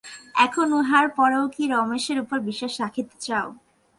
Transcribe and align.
এখন, 0.35 0.67
ইহার 0.79 1.05
পরেও 1.17 1.45
কি 1.47 1.63
রমেশের 1.67 2.17
উপর 2.19 2.37
বিশ্বাস 2.39 2.73
রাখিতে 2.81 3.15
চাও? 3.19 3.47